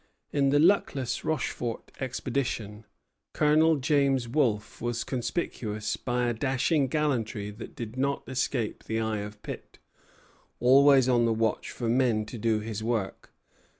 In 0.33 0.49
the 0.49 0.57
luckless 0.57 1.23
Rochefort 1.23 1.91
expedition, 1.99 2.85
Colonel 3.35 3.75
James 3.75 4.27
Wolfe 4.27 4.81
was 4.81 5.03
conspicuous 5.03 5.95
by 5.95 6.25
a 6.27 6.33
dashing 6.33 6.87
gallantry 6.87 7.51
that 7.51 7.75
did 7.75 7.97
not 7.97 8.23
escape 8.27 8.85
the 8.85 8.99
eye 8.99 9.19
of 9.19 9.39
Pitt, 9.43 9.77
always 10.59 11.07
on 11.07 11.25
the 11.25 11.31
watch 11.33 11.69
for 11.69 11.87
men 11.87 12.25
to 12.25 12.39
do 12.39 12.61
his 12.61 12.83
work. 12.83 13.29